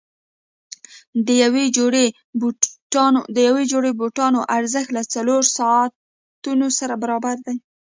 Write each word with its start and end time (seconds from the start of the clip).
د 3.37 3.45
یوې 3.47 3.63
جوړې 3.71 3.91
بوټانو 3.99 4.41
ارزښت 4.57 4.89
له 4.97 5.03
څلورو 5.13 5.49
ساعتونو 5.57 6.67
سره 6.79 6.93
برابر 7.03 7.35
دی. 7.47 7.57